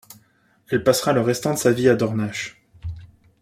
[0.69, 2.57] Elle passera le restant de sa vie à Dornach.